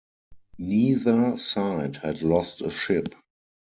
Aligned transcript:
Neither 0.57 1.37
side 1.37 1.97
had 1.97 2.23
lost 2.23 2.61
a 2.63 2.71
ship. 2.71 3.13